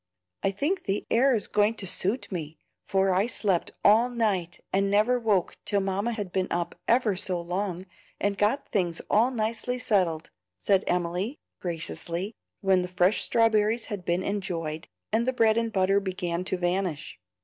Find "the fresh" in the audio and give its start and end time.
12.81-13.21